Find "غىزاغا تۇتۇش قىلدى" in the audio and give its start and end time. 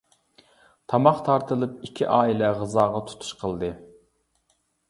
2.63-3.73